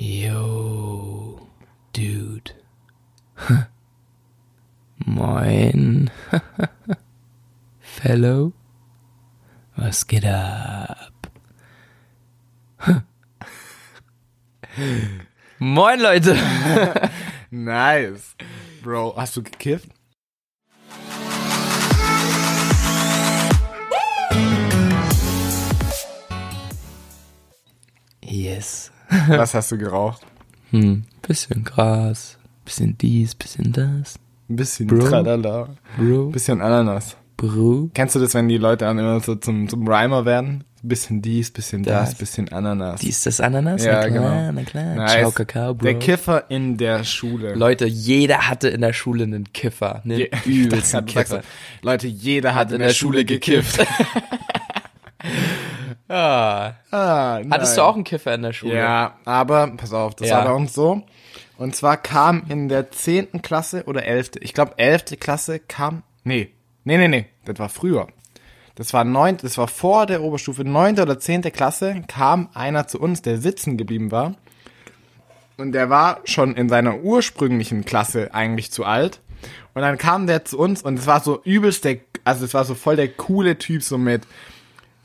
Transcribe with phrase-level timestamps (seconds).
[0.00, 1.40] Yo,
[1.92, 2.52] Dude.
[5.04, 6.08] Moin.
[7.80, 8.52] Fellow.
[9.74, 11.32] Was geht ab?
[15.58, 16.38] Moin, Leute.
[17.50, 18.36] Nice.
[18.84, 19.88] Bro, hast du gekifft?
[28.22, 28.92] Yes.
[29.28, 30.22] Was hast du geraucht?
[30.70, 34.16] Hm, bisschen Gras, bisschen dies, bisschen das.
[34.50, 35.08] Ein bisschen Bro.
[35.08, 35.68] Tralala.
[35.98, 37.16] Bro, Bisschen Ananas.
[37.36, 37.90] Bro.
[37.94, 40.64] Kennst du das, wenn die Leute dann immer so zum, zum Rhymer werden?
[40.82, 42.18] Bisschen dies, bisschen das, Das.
[42.18, 43.00] bisschen Ananas.
[43.00, 43.84] Dies das Ananas?
[43.84, 44.52] Ja, na klar, genau.
[44.52, 44.94] na klar.
[44.94, 45.12] Nice.
[45.12, 45.84] Ciao, Kakao, Bro.
[45.84, 47.54] Der Kiffer in der Schule.
[47.54, 50.02] Leute, jeder hatte in der Schule einen Kiffer.
[50.04, 51.42] Einen Je- übelsten Kiffer.
[51.82, 53.84] Leute, jeder hat in der, Schule gekifft.
[56.08, 56.72] ah.
[56.90, 57.74] ah, Hattest nice.
[57.76, 58.76] du auch einen Kiffer in der Schule?
[58.76, 60.38] Ja, aber pass auf, das Ja.
[60.38, 61.02] war bei uns so.
[61.56, 63.42] Und zwar kam in der 10.
[63.42, 64.32] Klasse oder 11.
[64.40, 65.18] Ich glaube 11.
[65.18, 66.02] Klasse kam.
[66.24, 66.50] Nee.
[66.84, 67.26] Nee, nee, nee.
[67.44, 68.06] Das war früher.
[68.76, 71.00] Das war neun, das war vor der Oberstufe, 9.
[71.00, 71.42] oder 10.
[71.52, 74.36] Klasse, kam einer zu uns, der sitzen geblieben war.
[75.56, 79.20] Und der war schon in seiner ursprünglichen Klasse eigentlich zu alt.
[79.74, 82.64] Und dann kam der zu uns und es war so übelst der, also es war
[82.64, 84.22] so voll der coole Typ, so mit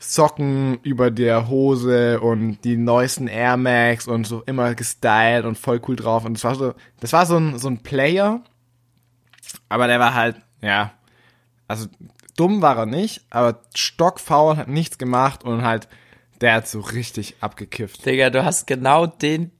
[0.06, 5.80] Socken über der Hose und die neuesten Air Max und so immer gestylt und voll
[5.88, 6.24] cool drauf.
[6.24, 8.42] Und das war so, das war so ein, so ein Player,
[9.68, 10.92] aber der war halt, ja,
[11.68, 11.86] also
[12.36, 15.88] dumm war er nicht, aber stockfaul, hat nichts gemacht und halt,
[16.40, 18.04] der hat so richtig abgekifft.
[18.04, 19.52] Digga, du hast genau den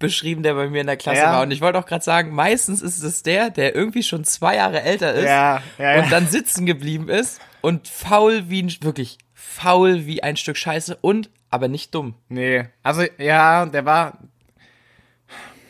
[0.00, 1.32] beschrieben, der bei mir in der Klasse Ja.
[1.32, 1.42] war.
[1.42, 4.82] Und ich wollte auch gerade sagen, meistens ist es der, der irgendwie schon zwei Jahre
[4.82, 9.18] älter ist Ja, ja, und dann sitzen geblieben ist und faul wie ein, wirklich
[9.54, 12.14] faul wie ein Stück Scheiße und aber nicht dumm.
[12.28, 14.18] Nee, also ja, der war,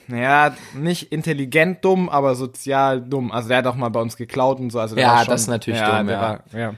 [0.06, 3.30] naja, nicht intelligent dumm, aber sozial dumm.
[3.30, 4.80] Also der hat auch mal bei uns geklaut und so.
[4.80, 6.20] Also Ja, schon, das ist natürlich ja, dumm, ja.
[6.20, 6.74] War, ja.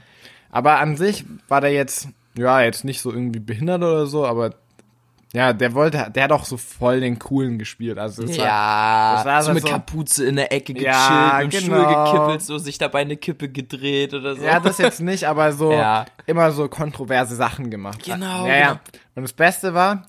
[0.49, 4.55] Aber an sich war der jetzt, ja, jetzt nicht so irgendwie behindert oder so, aber
[5.33, 7.97] ja, der wollte, der hat auch so voll den coolen gespielt.
[7.97, 11.39] Also das war, ja, das war so mit so- Kapuze in der Ecke gechillt, Ja,
[11.41, 12.11] im Stuhl genau.
[12.13, 14.43] gekippelt, so sich dabei eine Kippe gedreht oder so.
[14.43, 16.05] Ja, das jetzt nicht, aber so Ja.
[16.25, 18.03] immer so kontroverse Sachen gemacht.
[18.05, 18.67] Genau, Ja, ja.
[18.67, 18.79] genau.
[19.15, 20.07] Und das Beste war,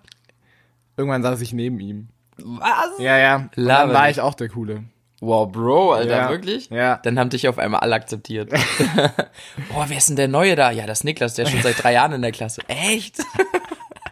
[0.97, 2.09] irgendwann saß ich neben ihm.
[2.39, 2.99] Was?
[3.00, 3.49] Ja, ja.
[3.56, 4.85] Und dann war ich auch der Coole.
[5.21, 6.31] Wow, Bro, Alter, Ja.
[6.31, 6.71] wirklich?
[6.71, 6.99] Ja.
[7.03, 8.50] Dann haben dich auf einmal alle akzeptiert.
[9.73, 10.71] Boah, wer ist denn der Neue da?
[10.71, 12.61] Ja, das ist Niklas, der ist schon seit drei Jahren in der Klasse.
[12.69, 13.17] Echt?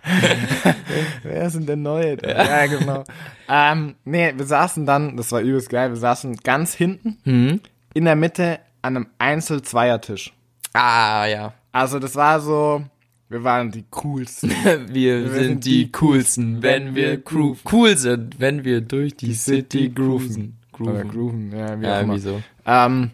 [1.23, 2.17] Wer ist denn der Neue?
[2.27, 3.05] Ja, genau.
[3.49, 7.61] ähm, nee, wir saßen dann, das war übelst geil, wir saßen ganz hinten, Mhm.
[7.95, 10.33] in der Mitte an einem Einzel-Zweiertisch.
[10.73, 11.55] Ah, ja.
[11.73, 12.85] Also das war so,
[13.29, 14.51] wir waren die coolsten.
[14.89, 20.59] Wir, sind die coolsten, wenn wir crew cool sind, wenn wir durch die City grooven.
[20.79, 21.51] Oder Grooven.
[21.51, 22.19] grooven, ja, wie Ja, auch immer.
[22.19, 22.43] so.
[22.67, 23.11] Ähm,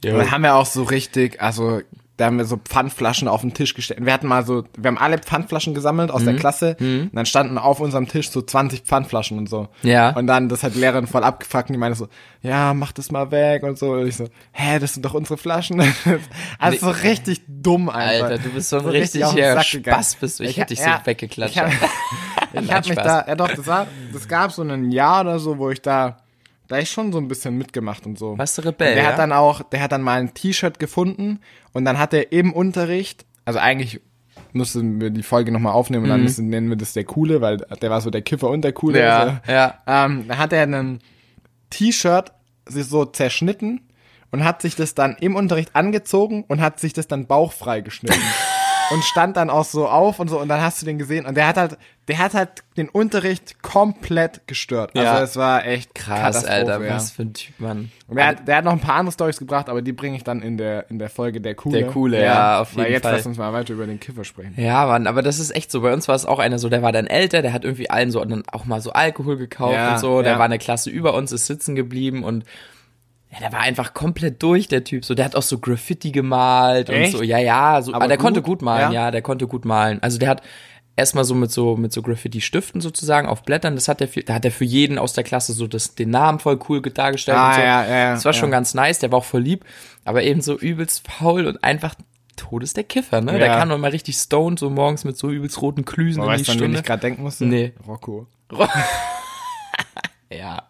[0.00, 1.80] dann haben wir auch so richtig, also
[2.16, 4.00] da haben wir so Pfandflaschen auf den Tisch gestellt.
[4.04, 6.26] Wir hatten mal so, wir haben alle Pfandflaschen gesammelt aus Mhm.
[6.26, 6.76] der Klasse.
[6.80, 9.68] Und dann standen auf unserem Tisch so 20 Pfandflaschen und so.
[9.82, 10.10] Ja.
[10.16, 12.08] Und dann, das hat die Lehrerin voll abgefuckt und die meinte so,
[12.42, 13.92] ja, mach das mal weg und so.
[13.92, 15.82] Und ich so, hä, das sind doch unsere Flaschen.
[16.58, 18.28] also so richtig dumm einfach.
[18.30, 19.94] Alter, du bist so ein richtig auf den Sack gegangen.
[19.96, 20.44] Spaß bist du.
[20.44, 21.56] Ich, Ich- hätte dich ja, so weggeklatscht.
[21.56, 21.72] Ich habe
[22.72, 25.70] hab mich da, ja doch, das war, das gab so ein Jahr oder so, wo
[25.70, 26.16] ich da,
[26.68, 28.36] da ich schon so ein bisschen mitgemacht und so.
[28.38, 29.10] Warst du Rebell, Der ja?
[29.10, 31.40] hat dann auch, der hat dann mal ein T-Shirt gefunden
[31.72, 34.00] und dann hat er im Unterricht, also eigentlich
[34.52, 37.58] müssen wir die Folge nochmal aufnehmen und dann müssen, nennen wir das der Coole, weil
[37.58, 38.98] der war so der Kiffer und der Coole.
[38.98, 39.04] Mhm.
[39.04, 39.74] Ja, also, ja.
[39.86, 41.00] Ähm, da hat er ein
[41.70, 42.32] T-Shirt
[42.68, 43.80] sich so zerschnitten
[44.32, 48.20] und hat sich das dann im Unterricht angezogen und hat sich das dann bauchfrei geschnitten.
[48.90, 51.36] und stand dann auch so auf und so und dann hast du den gesehen und
[51.36, 54.92] der hat halt, der hat halt den Unterricht komplett gestört.
[54.94, 55.22] Also Ja.
[55.22, 56.94] es war echt Krass, Alter, ja.
[56.94, 57.90] was für ein Typ, Mann.
[58.06, 60.22] Und der, hat, der hat noch ein paar andere Stories gebracht, aber die bringe ich
[60.22, 61.78] dann in der, in der Folge der Coole.
[61.78, 63.14] Der Coole, ja, auf Weil jeden jetzt Fall.
[63.16, 64.54] lass uns mal weiter über den Kiffer sprechen.
[64.56, 65.80] Ja, Mann, aber das ist echt so.
[65.80, 68.12] Bei uns war es auch einer so, der war dann älter, der hat irgendwie allen
[68.12, 70.22] so dann auch mal so Alkohol gekauft Ja, und so.
[70.22, 70.38] Der ja.
[70.38, 72.44] war eine Klasse über uns, ist sitzen geblieben und
[73.32, 75.04] ja, der war einfach komplett durch, der Typ.
[75.04, 77.12] So, der hat auch so Graffiti gemalt Echt?
[77.14, 77.24] und so.
[77.24, 77.90] Ja, ja, so.
[77.92, 78.24] Aber, Aber der gut?
[78.24, 79.06] konnte gut malen, ja?
[79.06, 79.10] Ja?
[79.10, 80.00] der konnte gut malen.
[80.02, 80.42] Also der hat
[80.96, 83.74] erstmal so mit so mit so Graffiti-Stiften sozusagen auf Blättern.
[83.74, 86.10] Das hat er für, da hat er für jeden aus der Klasse so das den
[86.10, 87.60] Namen voll cool dargestellt Ah, und so.
[87.60, 88.56] ja, ja, das war schon ja.
[88.56, 88.98] ganz nice.
[88.98, 89.64] Der war auch voll lieb,
[90.04, 91.94] aber eben so übelst faul und einfach
[92.36, 93.38] Todes der Kiffer, ne?
[93.38, 93.58] Der Ja.
[93.58, 96.46] kam noch mal richtig stoned, so morgens mit so übelst roten Klüsen Aber in die
[96.48, 96.78] weißt Stunde.
[96.78, 97.46] ich gerade denken musste?
[97.46, 97.72] Nee.
[97.86, 98.26] Rocco.
[100.28, 100.62] Ja,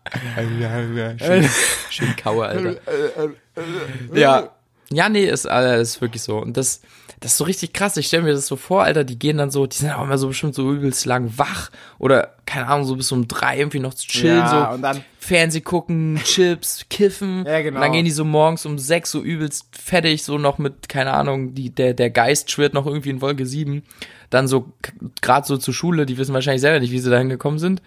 [0.61, 1.19] Ja, ja.
[1.19, 1.49] schön,
[1.90, 2.76] schön Kauer, Alter.
[4.14, 4.50] Ja,
[4.90, 6.38] Ja, nee, ist, äh, ist wirklich so.
[6.38, 6.82] Und das,
[7.26, 7.96] das ist so richtig krass.
[7.96, 10.17] Ich stelle mir das so vor, Alter, die gehen dann so, die sind auch immer
[10.17, 13.94] so bestimmt so übelst lang wach oder, keine Ahnung, so bis um drei irgendwie noch
[13.94, 17.44] zu chillen, Ja, so und dann- Fernseh gucken, Chips, kiffen.
[17.49, 17.78] Ja, genau.
[17.78, 21.14] Und dann gehen die so morgens um sechs so übelst fettig, so noch mit, keine
[21.14, 23.82] Ahnung, die, der, der Geist schwirrt noch irgendwie in Wolke sieben.
[24.31, 24.73] Dann so,
[25.20, 27.82] gerade so zur Schule, die wissen wahrscheinlich selber nicht, wie sie dahin gekommen sind.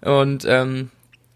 [0.00, 0.88] Und, ähm,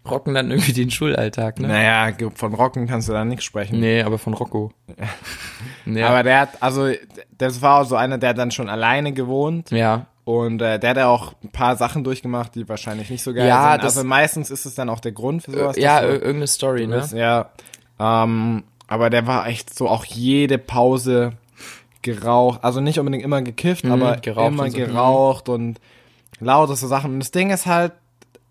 [0.09, 1.67] rocken dann irgendwie den Schulalltag, ne?
[1.67, 3.79] Naja, von Rocken kannst du da nicht sprechen.
[3.79, 4.71] Nee, aber von Rocco.
[5.85, 6.09] ja.
[6.09, 6.89] Aber der hat, also,
[7.37, 9.71] das war auch so einer, der hat dann schon alleine gewohnt.
[9.71, 10.07] ja.
[10.25, 13.45] Und äh, der hat ja auch ein paar Sachen durchgemacht, die wahrscheinlich nicht so geil
[13.45, 13.83] Ja, sind.
[13.83, 15.77] das- Also meistens ist es dann auch der Grund für sowas.
[15.77, 16.95] ja, du- irgendeine Story, ne?
[16.95, 17.51] Das, ja.
[17.99, 21.33] Ähm, aber der war echt so auch jede Pause
[22.01, 22.63] geraucht.
[22.63, 24.77] Also nicht unbedingt immer gekifft, aber Mhm, geraucht immer und so.
[24.77, 25.79] Geraucht und
[26.39, 27.13] lauter so Sachen.
[27.13, 27.91] Und das Ding ist halt,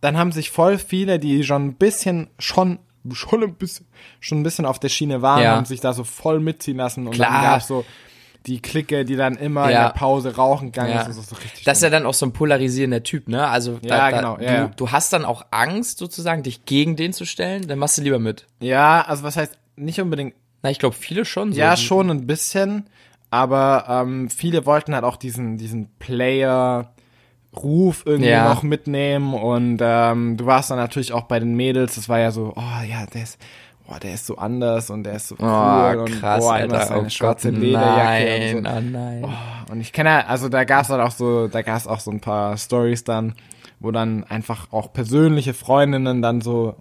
[0.04, 2.78] dann haben sich voll viele, die schon ein bisschen, schon,
[3.12, 3.86] schon ein bisschen,
[4.20, 5.56] schon ein bisschen auf der Schiene waren, Ja.
[5.56, 7.06] haben sich da so voll mitziehen lassen.
[7.06, 7.32] Und Klar.
[7.32, 7.84] dann gab's so
[8.46, 9.84] die Clique, die dann immer in Ja.
[9.86, 11.00] der Pause rauchen gegangen Ja.
[11.00, 11.08] ist.
[11.08, 13.48] Das ist so richtig Das ist ja dann auch so ein polarisierender Typ, ne?
[13.48, 16.94] Also da, Ja, da, genau, ja, du, du hast dann auch Angst sozusagen, dich gegen
[16.96, 18.46] den zu stellen, dann machst du lieber mit.
[18.60, 21.58] ja, also was heißt, nicht unbedingt Na, ich glaube, viele schon so.
[21.58, 22.86] Ja, schon ein bisschen,
[23.30, 25.88] aber ähm, viele wollten halt auch diesen, diesen
[27.54, 28.48] Player-Ruf irgendwie Ja.
[28.52, 32.30] noch mitnehmen und ähm, du warst dann natürlich auch bei den Mädels, das war ja
[32.30, 33.38] so, oh ja, der ist,
[33.88, 35.46] oh, der ist so anders und der ist so cool
[35.98, 36.86] Oh, und krass, boah, immer Alter.
[36.86, 38.70] seine Oh schwarze Gott, Lederjacke nein, und so.
[38.70, 39.36] oh nein.
[39.70, 42.20] Und ich kenne, ja- also da gab's halt auch so, da gab's auch so ein
[42.20, 43.34] paar Stories dann,
[43.80, 46.76] wo dann einfach auch persönliche Freundinnen dann so,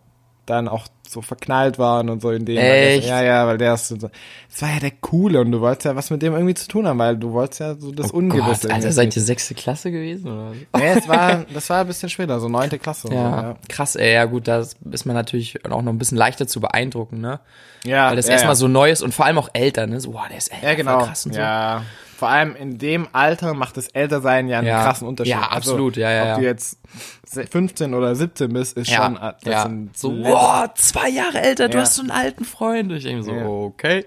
[0.46, 2.58] dann auch so verknallt waren und so in dem.
[2.58, 3.08] Echt?
[3.08, 4.12] Ja, ja, weil der ist so, das
[4.62, 6.98] war ja der Coole und du wolltest ja was mit dem irgendwie zu tun haben,
[6.98, 8.68] weil du wolltest ja so das Oh Ungewisse.
[8.68, 10.32] Gott, Alter, seid ihr sechste Klasse gewesen?
[10.32, 10.52] Oder?
[10.78, 13.10] Nee, es war, das war ein bisschen später, so neunte Klasse.
[13.10, 13.18] Ja, so,
[13.48, 13.56] ja.
[13.70, 17.20] krass, ey, ja gut, da ist man natürlich auch noch ein bisschen leichter zu beeindrucken,
[17.22, 17.40] ne?
[17.84, 18.56] ja Weil das ja, erstmal ja.
[18.56, 20.00] so neu ist und vor allem auch älter, ne?
[20.00, 21.06] So, boah, der ist älter, Ja, genau.
[21.06, 21.40] krass und so.
[21.42, 21.84] Ja.
[22.16, 24.84] Vor allem in dem Alter macht das Ältersein ja einen Ja.
[24.84, 25.32] krassen Unterschied.
[25.32, 26.36] Ja, Also, absolut, ja, ja, Ob ja.
[26.38, 26.78] du jetzt
[27.52, 29.70] 15 oder 17 bist, ist Ja, schon, äh, das ja.
[29.94, 31.84] so, boah, zwei Jahre älter, du Ja.
[31.84, 32.92] hast so einen alten Freund.
[32.92, 33.46] Ich denke so, Ja.
[33.48, 34.06] okay.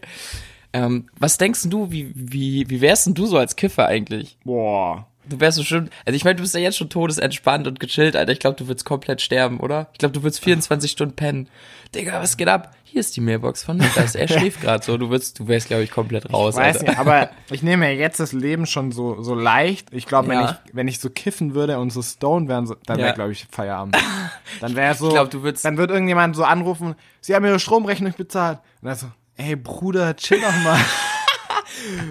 [0.73, 4.37] Ähm, was denkst du, wie, wie, wie wärst denn du so als Kiffer eigentlich?
[4.45, 5.07] Boah.
[5.29, 8.15] Du wärst so schön, also ich meine, du bist ja jetzt schon todesentspannt und gechillt,
[8.17, 8.33] Alter.
[8.33, 9.89] Ich glaube, du würdest komplett sterben, oder?
[9.93, 11.49] Ich glaube, du würdest 24 Stunden pennen.
[11.95, 12.73] Digga, was geht ab?
[12.85, 14.15] Hier ist die Mailbox von Niklas.
[14.15, 14.97] Er schläft gerade so.
[14.97, 16.89] Du würdest, du wärst, glaube ich, komplett raus, Weiß Alter.
[16.91, 19.89] nicht, aber ich nehme ja jetzt das Leben schon so, so leicht.
[19.93, 20.61] Ich glaube, wenn Ja.
[20.65, 23.15] ich, wenn ich so kiffen würde und so stoned wären, so, dann wäre, Ja.
[23.15, 23.97] glaube ich, Feierabend.
[24.61, 27.59] Dann wäre so, Ich glaub, du würdest- dann wird irgendjemand so anrufen, sie haben ihre
[27.61, 28.59] Stromrechnung bezahlt.
[28.81, 29.07] Und dann so,
[29.37, 30.79] ey Bruder, chill doch mal.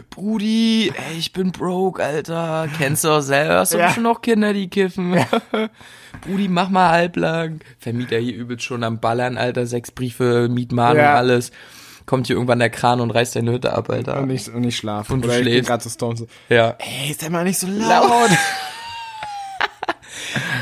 [0.09, 2.67] Brudi, ey, ich bin broke, Alter.
[2.77, 3.59] Kennst du auch selber?
[3.59, 3.89] Hast du Ja.
[3.91, 5.15] schon noch Kinder, die kiffen?
[6.21, 7.59] Brudi, mach mal halblang.
[7.79, 9.65] Vermieter hier übelst schon am Ballern, Alter.
[9.65, 11.15] Sechs Briefe, Mietmahnung, Ja.
[11.15, 11.51] alles.
[12.05, 14.19] Kommt hier irgendwann der Kran und reißt deine Hütte ab, Alter.
[14.21, 15.13] und nicht, und nicht schlafen.
[15.13, 15.69] Und du Oder ich bin schläfst.
[15.69, 16.75] gerade so Ja.
[16.77, 18.29] ey, sei mal nicht so laut.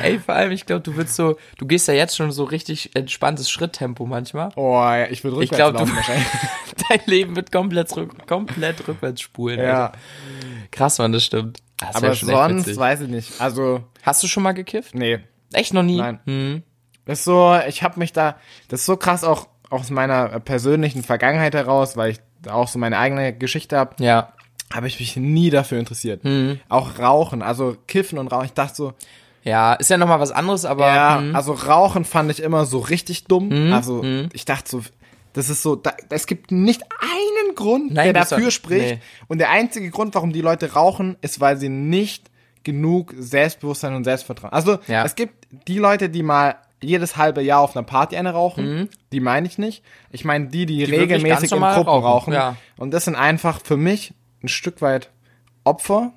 [0.04, 2.96] Ey, vor allem, ich glaube, du willst so, du gehst ja jetzt schon so richtig
[2.96, 4.50] entspanntes Schritttempo manchmal.
[4.56, 6.28] Oh, ja, ich würde Ich rückwärts glaube, du, laufen wahrscheinlich.
[6.90, 9.60] dein Leben wird komplett, rück, komplett rückwärts spulen.
[9.60, 9.98] Ja, Alter.
[10.72, 11.60] Krass, Mann, das stimmt.
[11.78, 12.16] Das wär aber
[12.50, 13.42] sonst weiß ich nicht.
[13.42, 14.96] Also, Hast du schon mal gekifft?
[14.96, 15.20] nee.
[15.54, 15.98] Echt noch nie?
[15.98, 16.20] Nein.
[16.26, 16.64] Hm.
[17.06, 18.38] Das ist so, ich habe mich da,
[18.70, 22.80] das ist so krass auch aus meiner persönlichen Vergangenheit heraus, weil ich da auch so
[22.80, 24.34] meine eigene Geschichte habe, Ja.
[24.74, 26.24] habe ich mich nie dafür interessiert.
[26.24, 26.60] Mhm.
[26.70, 28.46] Auch Rauchen, also Kiffen und Rauchen.
[28.46, 28.94] Ich dachte so,
[29.44, 30.88] Ja, ist ja nochmal was anderes, aber.
[30.88, 31.36] ja, hm.
[31.36, 33.50] also Rauchen fand ich immer so richtig dumm.
[33.68, 33.74] Mhm.
[33.74, 34.04] Also
[34.34, 34.82] ich dachte so,
[35.34, 38.96] das ist so, da, es gibt nicht einen Grund, Nein, der das dafür war- spricht.
[38.96, 39.02] nee.
[39.28, 42.30] Und der einzige Grund, warum die Leute rauchen, ist, weil sie nicht
[42.64, 44.54] genug Selbstbewusstsein und Selbstvertrauen.
[44.54, 45.04] Also Ja.
[45.04, 48.90] es gibt die Leute, die mal jedes halbe Jahr auf einer Party eine rauchen, Mhm.
[49.12, 49.84] die meine ich nicht.
[50.12, 52.06] Ich meine die, die, wirklich regelmäßig in Gruppen rauchen.
[52.06, 52.56] rauchen, ja.
[52.78, 54.14] Und das sind einfach für mich
[54.44, 55.10] ein Stück weit
[55.66, 56.14] Opfer.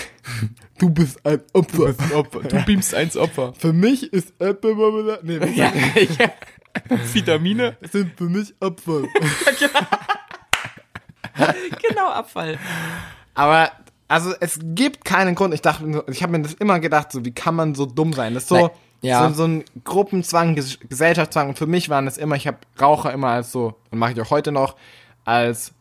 [0.78, 1.94] Du bist ein Opfer.
[1.94, 2.40] Du, Opfer.
[2.40, 3.54] du beamst eins Opfer.
[3.58, 5.20] Für mich ist Erdbeermarmelade.
[5.22, 5.72] Nee, wie Ja,
[6.18, 6.96] ja.
[7.14, 7.76] Vitamine.
[7.90, 9.04] sind für mich Opfer.
[11.88, 12.58] Genau, Abfall.
[13.34, 13.70] Aber
[14.08, 15.54] also es gibt keinen Grund.
[15.54, 18.34] Ich dachte, ich habe mir das immer gedacht, so wie kann man so dumm sein?
[18.34, 18.70] Das ist so Nein,
[19.02, 19.28] ja.
[19.28, 21.48] so, so ein Gruppenzwang, Ges Gesellschaftszwang.
[21.48, 24.20] Und für mich waren das immer, ich habe Raucher immer als so und mache ich
[24.20, 24.76] auch heute noch
[25.24, 25.72] als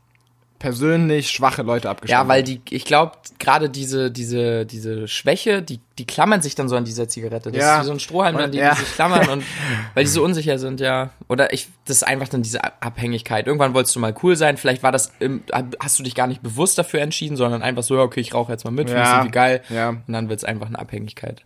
[0.60, 2.22] persönlich schwache Leute abgeschnitten.
[2.24, 6.70] Ja, weil die, ich glaube, gerade diese, diese, diese Schwäche, die, die klammern sich dann
[6.70, 7.52] so an dieser Zigarette.
[7.52, 7.76] Das Ja.
[7.78, 8.74] ist wie so ein Strohhalm, an Und- die, ja.
[8.74, 9.44] die sich klammern und
[9.94, 11.10] weil die so unsicher sind, ja.
[11.28, 13.48] Oder ich, das ist einfach dann diese Abhängigkeit.
[13.48, 15.44] Irgendwann wolltest du mal cool sein, vielleicht war das, im,
[15.80, 18.52] hast du dich gar nicht bewusst dafür entschieden, sondern einfach so, ja, okay, ich rauche
[18.52, 19.16] jetzt mal mit, finde ich Ja.
[19.18, 19.62] irgendwie geil.
[19.70, 19.90] Ja.
[19.90, 21.42] Und dann wird's einfach eine Abhängigkeit.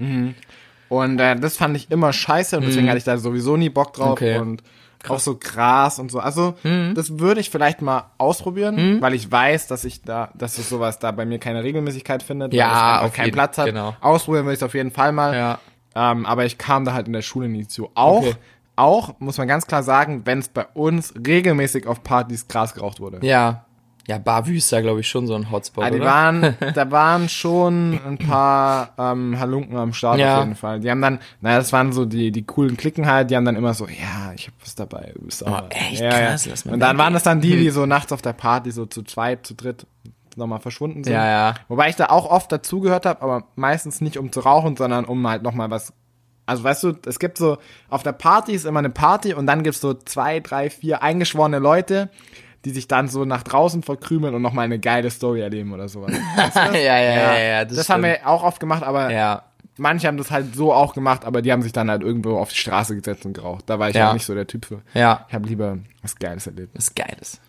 [0.89, 3.93] Und äh, das fand ich immer scheiße und deswegen hatte ich da sowieso nie Bock
[3.93, 4.07] drauf.
[4.07, 4.11] Mhm.
[4.13, 4.39] Okay.
[4.39, 4.57] Mhm.
[5.03, 6.19] Und auch so Gras und so.
[6.19, 10.67] Also, das würde ich vielleicht mal ausprobieren, weil ich weiß, dass ich da, dass es
[10.69, 13.57] sowas da bei mir keine Regelmäßigkeit findet, Ja, weil es einfach auf keinen jeden- Platz
[13.57, 13.65] hat.
[13.67, 13.95] genau.
[14.01, 15.33] Ausprobieren würde ich es auf jeden Fall mal.
[15.35, 15.59] Ja.
[15.95, 17.89] Ähm, aber ich kam da halt in der Schule nie zu.
[17.95, 18.35] Auch, Okay.
[18.75, 22.99] auch, muss man ganz klar sagen, wenn es bei uns regelmäßig auf Partys Gras geraucht
[22.99, 23.25] wurde.
[23.25, 23.65] Ja.
[24.09, 26.05] Ja, Bar Wüster, glaube ich, schon so ein Hotspot, Ah, die oder?
[26.05, 30.37] waren, da waren schon ein paar ähm, Halunken am Start Ja.
[30.39, 30.79] auf jeden Fall.
[30.79, 33.55] Die haben dann, naja, das waren so die, die coolen Klicken halt, die haben dann
[33.55, 35.11] immer so, ja, ich hab was dabei.
[35.15, 36.01] Du bist auch Oh, echt?
[36.01, 36.71] ja, Krass, ja.
[36.71, 39.45] Und dann waren das dann die, die so nachts auf der Party so zu zweit,
[39.45, 39.85] zu dritt
[40.35, 41.13] nochmal verschwunden sind.
[41.13, 41.53] Ja, ja.
[41.67, 45.27] Wobei ich da auch oft dazugehört habe, aber meistens nicht um zu rauchen, sondern um
[45.27, 45.93] halt nochmal was.
[46.47, 49.61] Also weißt du, es gibt so, auf der Party ist immer eine Party und dann
[49.61, 52.09] gibt's so zwei, drei, vier eingeschworene Leute,
[52.65, 56.11] die sich dann so nach draußen verkrümeln und nochmal eine geile Story erleben oder sowas.
[56.35, 56.73] Weißt du das?
[56.73, 59.43] ja, ja, ja, ja, Das, das, haben wir auch oft gemacht, aber Ja.
[59.77, 62.49] manche haben das halt so auch gemacht, aber die haben sich dann halt irgendwo auf
[62.49, 63.63] die Straße gesetzt und geraucht.
[63.67, 64.05] Da war ich Ja.
[64.07, 64.81] halt nicht so der Typ für.
[64.93, 65.25] Ja.
[65.29, 66.77] Ich habe lieber was Geiles erlebt.
[66.77, 67.39] Ist geiles.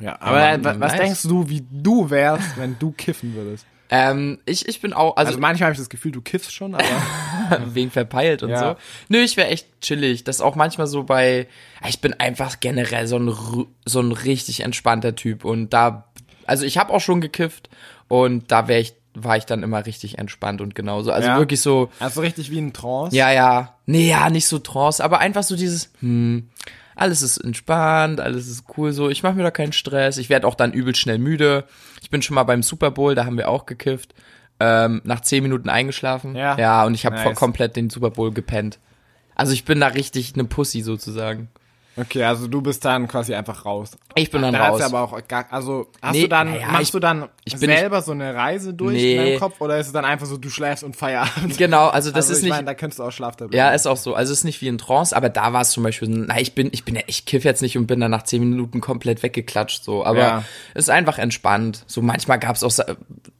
[0.00, 1.00] Ja, aber aber man was weiß.
[1.00, 3.64] denkst du, wie du wärst, wenn du kiffen würdest?
[3.90, 6.74] Ähm, ich, ich bin auch, also, Also manchmal habe ich das Gefühl, du kiffst schon,
[6.74, 6.84] aber
[7.72, 8.60] wegen verpeilt und Ja.
[8.72, 8.76] so.
[9.08, 10.24] Nö, ich wäre echt chillig.
[10.24, 11.46] Das ist auch manchmal so bei,
[11.88, 16.08] ich bin einfach generell so ein, so ein richtig entspannter Typ und da,
[16.46, 17.68] also ich habe auch schon gekifft
[18.08, 18.94] und da wäre ich,
[19.24, 21.10] war ich dann immer richtig entspannt und genauso.
[21.12, 21.38] Also Ja.
[21.38, 23.16] wirklich so, also richtig wie ein Trance.
[23.16, 26.48] ja, ja, nee, ja, nicht so Trance, aber einfach so dieses, hm,
[26.94, 30.46] alles ist entspannt, alles ist cool so, ich mache mir da keinen Stress, ich werde
[30.46, 31.64] auch dann übel schnell müde.
[32.02, 34.14] Ich bin schon mal beim Super Bowl, da haben wir auch gekifft,
[34.60, 36.34] ähm, nach zehn Minuten eingeschlafen.
[36.36, 36.56] Ja.
[36.58, 37.36] Ja, und ich habe Nice.
[37.36, 38.78] komplett den Super Bowl gepennt.
[39.34, 41.48] Also ich bin da richtig eine Pussy sozusagen.
[41.98, 43.92] Okay, also du bist dann quasi einfach raus.
[44.16, 44.78] Ich bin dann Da hast raus.
[44.80, 48.02] du aber auch gar, also hast Nee, du dann, naja, machst ich- du dann selber
[48.02, 49.12] so eine Reise durch Nee.
[49.16, 51.56] in deinem Kopf oder ist es dann einfach so, du schläfst und Feierabend?
[51.56, 52.52] Genau, also das also ist ich nicht.
[52.52, 53.56] meine, da könntest du auch Schlaftabletten.
[53.56, 54.14] Ja, ist auch so.
[54.14, 56.54] Also es ist nicht wie in Trance, aber da war es zum Beispiel, na, ich
[56.54, 59.22] bin, ich bin ja, ich kiff jetzt nicht und bin dann nach zehn Minuten komplett
[59.22, 60.04] weggeklatscht, so.
[60.04, 60.44] Aber Ja.
[60.74, 61.82] es ist einfach entspannt.
[61.86, 62.72] So manchmal gab es auch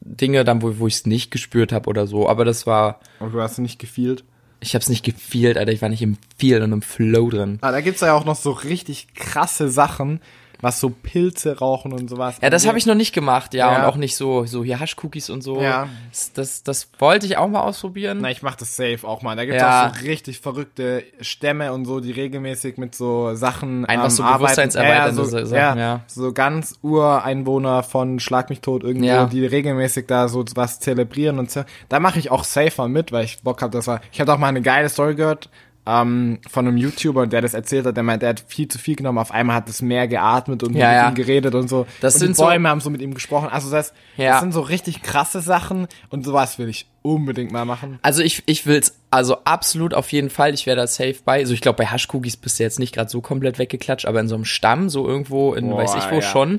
[0.00, 2.28] Dinge dann, wo, wo ich es nicht gespürt habe oder so.
[2.28, 4.25] Aber das war, Und du hast nicht gefühlt.
[4.60, 5.72] Ich habe es nicht gefühlt, Alter.
[5.72, 7.58] Ich war nicht im Feel und im Flow drin.
[7.60, 10.20] Ah, da gibt's ja auch noch so richtig krasse Sachen,
[10.60, 12.36] was so Pilze rauchen und sowas.
[12.42, 13.78] Ja, das habe ich noch nicht gemacht, ja, Ja.
[13.78, 15.60] und auch nicht so, so hier Haschcookies und so.
[15.60, 15.88] Ja.
[16.34, 18.18] Das, das, wollte ich auch mal ausprobieren.
[18.20, 19.36] Na, ich mach das safe auch mal.
[19.36, 19.88] Da gibt's Ja.
[19.90, 24.22] auch so richtig verrückte Stämme und so, die regelmäßig mit so Sachen Einfach ähm, so
[24.22, 26.00] bewusstseinserweiternde so, Sachen, ja, ja.
[26.06, 29.26] so ganz Ureinwohner von Schlag mich tot irgendwo, Ja.
[29.26, 31.64] die regelmäßig da so was zelebrieren und so.
[31.88, 34.00] Da mache ich auch safer mit, weil ich Bock hab, das war.
[34.12, 35.48] Ich habe auch mal eine geile Story gehört.
[35.88, 38.96] Ähm, von einem YouTuber, der das erzählt hat, der meint, der hat viel zu viel
[38.96, 41.08] genommen, auf einmal hat das Meer geatmet und Ja, mit ja.
[41.10, 41.86] ihm geredet und so.
[42.00, 43.48] Das und sind die so- Bäume haben so mit ihm gesprochen.
[43.50, 44.32] Also das, Ja.
[44.32, 48.00] das sind so richtig krasse Sachen und sowas will ich unbedingt mal machen.
[48.02, 51.38] Also ich, ich will's also absolut auf jeden Fall, ich wäre da safe bei.
[51.38, 54.26] Also ich glaube, bei Haschkugis bist du jetzt nicht gerade so komplett weggeklatscht, aber in
[54.28, 56.22] so einem Stamm, so irgendwo in Boah, weiß ich wo ja.
[56.22, 56.58] schon.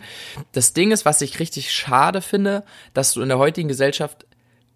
[0.53, 4.25] Das Ding ist, was ich richtig schade finde, dass du in der heutigen Gesellschaft,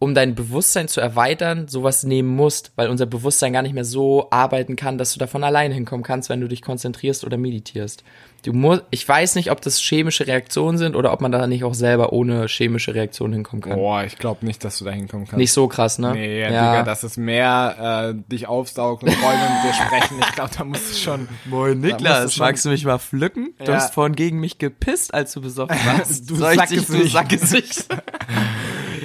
[0.04, 4.28] um dein Bewusstsein zu erweitern, sowas nehmen musst, weil unser Bewusstsein gar nicht mehr so
[4.32, 8.04] arbeiten kann, dass du davon alleine hinkommen kannst, wenn du dich konzentrierst oder meditierst.
[8.44, 11.64] Du musst, ich weiß nicht, ob das chemische Reaktionen sind oder ob man da nicht
[11.64, 13.76] auch selber ohne chemische Reaktionen hinkommen kann.
[13.78, 15.38] Boah, ich glaube nicht, dass du da hinkommen kannst.
[15.38, 16.14] Nicht so krass, ne?
[16.14, 16.48] Nee, ja.
[16.48, 20.18] Digga, dass es mehr äh, dich aufsaugt und Bäume mit dir sprechen.
[20.28, 21.28] Ich glaube, da musst du schon.
[21.46, 23.54] Moin Niklas, Niklas, magst du mich mal pflücken?
[23.64, 23.76] Du Ja.
[23.76, 26.28] hast vorhin gegen mich gepisst, als du besoffen warst.
[26.28, 26.90] Du Soll ich Sackgesicht.
[26.94, 27.86] dich, du Sackgesicht.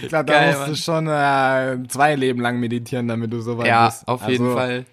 [0.06, 1.06] Ich glaube, da Geil, musst du Mann.
[1.06, 4.06] schon äh, zwei Leben lang meditieren, damit du so weit ja, bist.
[4.08, 4.84] auf Also, jeden Fall.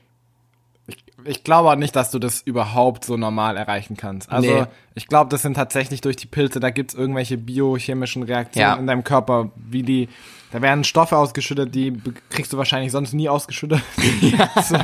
[1.26, 4.30] Ich glaube auch nicht, dass du das überhaupt so normal erreichen kannst.
[4.30, 4.66] Also Nee.
[4.94, 8.76] ich glaube, das sind tatsächlich durch die Pilze, da gibt's irgendwelche biochemischen Reaktionen Ja.
[8.76, 10.10] in deinem Körper, wie die,
[10.54, 11.94] da werden Stoffe ausgeschüttet, die
[12.30, 13.82] kriegst du wahrscheinlich sonst nie ausgeschüttet.
[14.64, 14.78] so.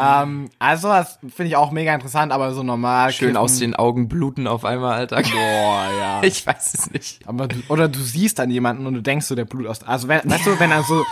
[0.00, 3.12] ähm, also das finde ich auch mega interessant, aber so normal.
[3.12, 5.16] Schön kiffen- aus den Augen bluten auf einmal, Alter.
[5.22, 6.22] Boah, ja.
[6.28, 7.20] Ich weiß es nicht.
[7.26, 9.82] Aber du, oder du siehst dann jemanden und du denkst so, der Blut aus.
[9.82, 11.04] Also wenn, weißt du, wenn er so,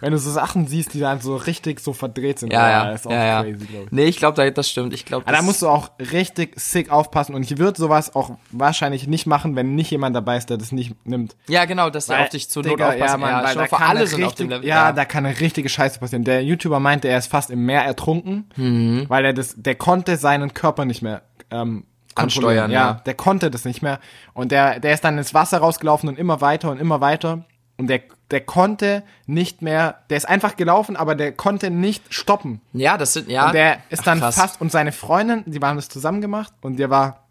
[0.00, 2.90] wenn du so Sachen siehst, die dann so richtig so verdreht sind, Ja, ja.
[2.92, 3.42] ist auch ja, ja.
[3.42, 3.92] crazy, glaube ich.
[3.92, 4.94] Nee, ich glaube, das stimmt.
[4.94, 9.06] Ich glaube, da musst du auch richtig sick aufpassen und ich würde sowas auch wahrscheinlich
[9.06, 11.36] nicht machen, wenn nicht jemand dabei ist, der das nicht nimmt.
[11.48, 13.12] Ja, genau, dass er auf dich zur Not Digga, aufpasst.
[13.12, 14.68] Ja, Mann, weil da vor, kann alle eine sind auf dem richtig- Level.
[14.68, 16.24] Ja, da kann eine richtige Scheiße passieren.
[16.24, 19.04] Der YouTuber meinte, er ist fast im Meer ertrunken, Mhm.
[19.08, 21.84] weil er das, der konnte seinen Körper nicht mehr ähm.
[22.14, 22.92] Ansteuern, ja, ja.
[23.06, 24.00] der konnte das nicht mehr.
[24.34, 27.44] Und der, der ist dann ins Wasser rausgelaufen und immer weiter und immer weiter.
[27.76, 28.00] Und der,
[28.32, 32.60] der konnte nicht mehr, der ist einfach gelaufen, aber der konnte nicht stoppen.
[32.72, 33.46] ja, das sind, ja.
[33.46, 34.34] Und der ist Ach, dann krass.
[34.34, 37.22] fast, und seine Freundin, die waren das zusammen gemacht und der war,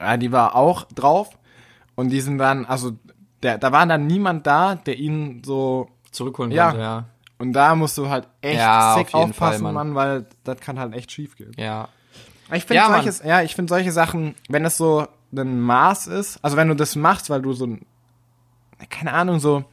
[0.00, 1.38] ja, die war auch drauf.
[1.94, 2.92] Und die sind dann, also,
[3.46, 6.66] der, da war dann niemand da, der ihn so, zurückholen Ja.
[6.70, 7.04] konnte, ja.
[7.38, 9.74] Und da musst du halt echt Ja, sick auf aufpassen, Fall, Mann.
[9.88, 11.52] Mann, weil das kann halt echt schief gehen.
[11.58, 11.88] Ja.
[12.52, 16.38] Ich finde Ja, solches, ja, ich finde solche Sachen, wenn es so ein Maß ist,
[16.42, 17.82] also wenn du das machst, weil du so ein,
[18.90, 19.64] keine Ahnung, so,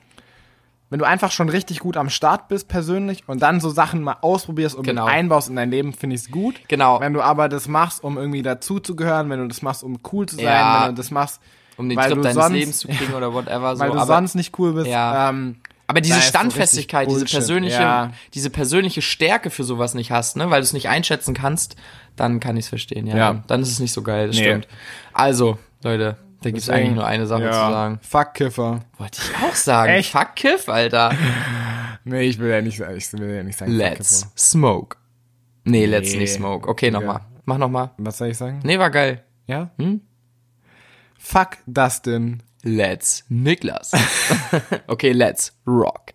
[0.89, 4.17] wenn du einfach schon richtig gut am Start bist persönlich und dann so Sachen mal
[4.21, 5.05] ausprobierst und Genau.
[5.05, 6.59] einbaust in dein Leben, finde ich es gut.
[6.67, 6.99] Genau.
[6.99, 10.35] Wenn du aber das machst, um irgendwie dazuzugehören, wenn du das machst, um cool zu
[10.35, 10.81] sein, Ja.
[10.81, 11.41] wenn du das machst,
[11.83, 13.75] Um den weil Trip deines sonst, Lebens zu kriegen oder whatever.
[13.75, 13.81] So.
[13.81, 15.29] weil du aber, sonst nicht cool bist, Ja.
[15.29, 18.11] ähm, aber diese so Standfestigkeit, richtig diese persönliche, Ja.
[18.33, 21.75] diese persönliche Stärke für sowas nicht hast, ne, weil du es nicht einschätzen kannst,
[22.15, 23.15] dann kann ich es verstehen, ja.
[23.17, 23.43] Ja.
[23.47, 24.43] Dann ist es nicht so geil, das Nee.
[24.43, 24.67] stimmt.
[25.13, 27.99] Also, Leute, da gibt es eigentlich nur eine Sache ja, zu sagen.
[28.01, 28.79] Fuck Kiffer.
[28.97, 29.91] Wollte ich auch sagen.
[29.91, 30.11] Echt?
[30.11, 31.11] Fuck Kiff, Alter.
[32.05, 33.71] Nee, ich will ja nicht, ich will ja nicht sagen.
[33.71, 34.97] Let's smoke.
[35.63, 36.17] Nee, let's Nee.
[36.19, 36.67] nicht smoke.
[36.67, 37.21] Okay, nochmal.
[37.45, 37.91] Mach nochmal.
[37.97, 38.59] Was soll ich sagen?
[38.63, 39.23] Nee, war geil.
[39.47, 39.69] Ja?
[39.77, 40.01] Hm?
[41.23, 42.41] Fuck Dustin.
[42.65, 43.93] Let's Niklas.
[44.89, 46.12] okay, let's rock.